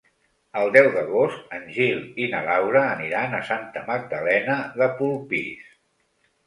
[0.61, 5.71] El deu d'agost en Gil i na Laura aniran a Santa Magdalena de Polpís.